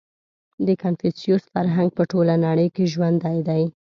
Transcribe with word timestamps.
•د 0.67 0.69
کنفوسیوس 0.81 1.43
فرهنګ 1.53 1.89
په 1.97 2.03
ټوله 2.11 2.35
نړۍ 2.45 2.67
کې 2.75 2.91
ژوندی 2.93 3.39
دی. 3.49 3.63